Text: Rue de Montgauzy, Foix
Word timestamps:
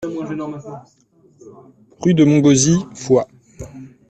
Rue 2.01 2.15
de 2.15 2.23
Montgauzy, 2.23 2.75
Foix 2.95 3.27